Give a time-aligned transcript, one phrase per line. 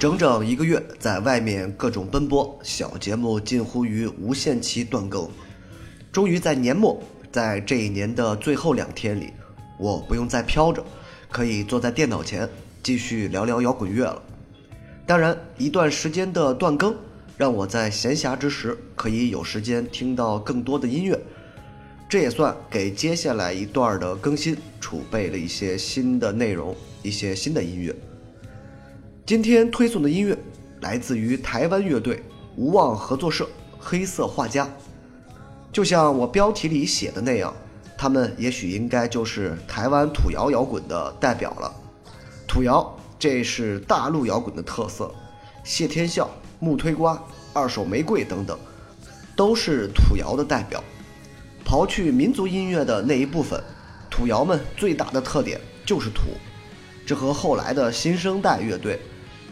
[0.00, 5.28] 整整一个月，在外面各种奔波，小节目近乎于无限期断更。
[6.10, 6.98] 终于在年末，
[7.30, 9.28] 在这一年的最后两天里，
[9.78, 10.82] 我不用再飘着，
[11.30, 12.48] 可以坐在电脑前
[12.82, 14.22] 继续聊聊摇滚乐了。
[15.06, 16.96] 当然，一段时间的断更，
[17.36, 21.20] 让我在闲暇之时可以有时间听到更多的音乐，
[22.08, 27.94] 这也算给接下来一段的更新储备了一些新的内容，一些新的音乐。
[29.30, 30.36] 今天推送的音乐
[30.80, 32.20] 来自于台湾乐队
[32.56, 33.48] 无望合作社
[33.78, 34.68] 黑色画家，
[35.70, 37.54] 就像我标题里写的那样，
[37.96, 41.72] 他们也许应该就是台湾土窑摇滚的代表了。
[42.48, 45.14] 土窑，这是大陆摇滚的特色，
[45.62, 47.16] 谢天笑、木推瓜、
[47.52, 48.58] 二手玫瑰等等，
[49.36, 50.82] 都是土窑的代表。
[51.64, 53.62] 刨去民族音乐的那一部分，
[54.10, 56.32] 土窑们最大的特点就是土，
[57.06, 58.98] 这和后来的新生代乐队。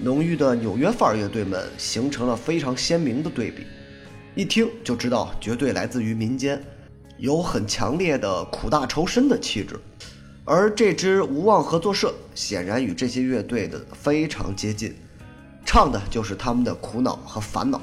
[0.00, 3.66] 浓郁的纽约范儿乐队们形成了非常鲜明的对比，
[4.36, 6.62] 一听就知道绝对来自于民间，
[7.16, 9.74] 有很强烈的苦大仇深的气质。
[10.44, 14.94] 而这支无望合作社显然与这些乐队的非常接近，
[15.66, 17.80] 唱的就是他们的苦恼和烦恼，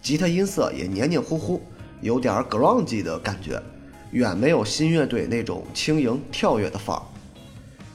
[0.00, 1.60] 吉他音色也黏黏糊糊，
[2.00, 3.60] 有点 grunge 的感觉，
[4.12, 7.02] 远没有新乐队那种轻盈跳跃的范儿。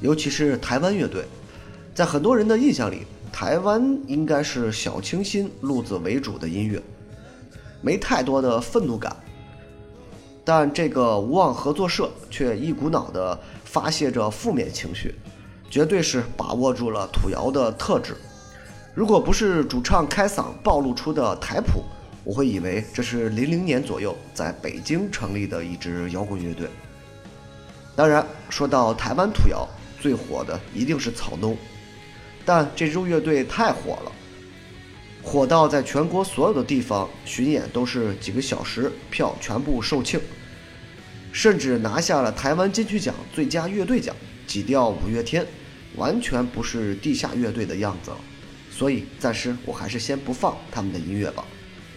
[0.01, 1.23] 尤其是台湾乐队，
[1.95, 3.03] 在很多人的印象里。
[3.39, 6.81] 台湾应该是小清新路子为主的音乐，
[7.81, 9.15] 没太多的愤怒感，
[10.43, 15.13] 但这个无望合作社却一股脑的发泄着负面情绪，
[15.69, 18.17] 绝对是把握住了土窑的特质。
[18.95, 21.83] 如果不是主唱开嗓暴露出的台谱，
[22.23, 26.67] 我会以为这是零零年左右在北京成立的一支摇滚乐队。
[27.95, 29.67] 当然，说到台湾土窑，
[30.01, 31.55] 最火的一定是草东。
[32.47, 34.11] 但这支乐队太火了，
[35.21, 40.21] 火到在全国所有的地方巡演都是几个小时，票全部售罄，
[41.33, 44.15] 甚至拿下了台湾金曲奖最佳乐队奖，
[44.47, 45.45] 挤掉五月天，
[45.97, 48.17] 完全不是地下乐队的样子了。
[48.71, 51.43] 所以暂时我还是先不放他们的音乐吧，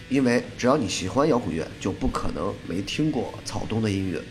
[0.09, 4.21] 因为只要你喜欢摇滚乐，就不可能没听过草东的音乐。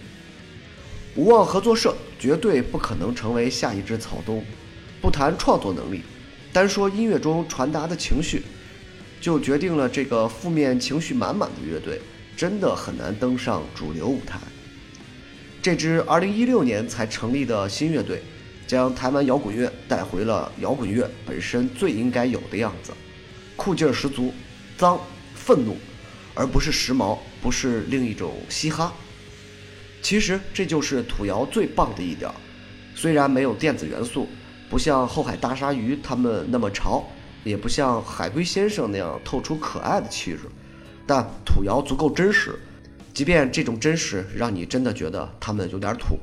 [1.17, 4.45] 无望合作社绝对不可能成为下一支草东。
[5.01, 6.03] 不谈创作能力，
[6.53, 8.43] 单说音乐中传达的情绪，
[9.21, 11.99] 就决定了这个负面情绪满满的乐队
[12.37, 14.39] 真的很难登上主流舞台。
[15.63, 18.23] 这支2016年才成立的新乐队，
[18.67, 22.93] 将台湾摇滚乐带回了摇滚乐本身最应该有的样子，
[23.57, 24.35] 酷劲儿十足，
[24.77, 25.01] 脏，
[25.35, 25.77] 愤怒，
[26.35, 28.93] 而不是时髦，不是另一种嘻哈。
[30.03, 32.31] 其实这就是土窑最棒的一点，
[32.95, 34.29] 虽然没有电子元素。
[34.71, 37.05] 不像后海大鲨鱼他们那么潮，
[37.43, 40.43] 也不像海龟先生那样透出可爱的气质，
[41.05, 42.57] 但土窑足够真实，
[43.13, 46.17] 即便这种真实让你真的觉得他们有点土。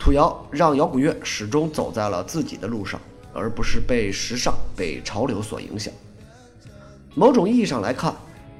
[0.00, 3.00] 土窑让摇滚乐始终走在了自己的路上，
[3.32, 5.94] 而不是被时尚、被潮流所影响。
[7.14, 8.12] 某种意义上来看，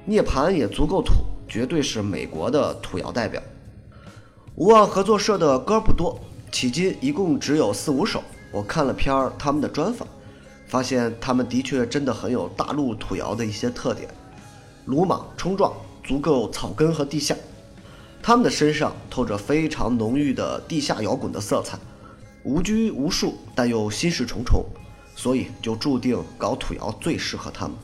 [0.05, 1.15] 涅槃也足够土，
[1.49, 3.43] 绝对是美国的土窑代表。
[4.55, 6.21] 无望合作社的歌不多，
[6.53, 8.23] 迄今一共只有四五首。
[8.52, 10.06] 我看了片儿他们的专访，
[10.66, 14.06] 发现他们的确真的很有大陆土窑的一些特点，
[14.84, 15.72] 鲁莽冲撞，
[16.04, 17.34] 足够草根和地下。
[18.22, 21.78] 他们的身上透着非常浓郁的地下摇滚的色彩，
[22.44, 24.64] 无拘无束，但又心事重重，
[25.16, 27.76] 所以就注定搞土窑最适合他们。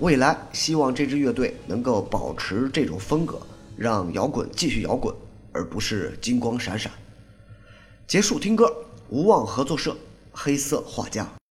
[0.00, 3.38] 未来希望这支乐队能够保持这种风格，
[3.76, 5.14] 让摇滚继续摇滚，
[5.52, 6.90] 而不是金光闪闪。
[8.06, 8.74] 结束听歌。
[9.12, 9.94] 无望合作社，
[10.32, 11.41] 黑色画家。